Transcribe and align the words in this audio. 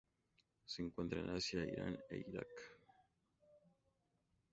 Se 0.65 0.81
encuentran 0.81 1.29
en 1.29 1.35
Asia: 1.35 1.63
Irán 1.63 1.95
e 2.09 2.17
Irak. 2.27 2.47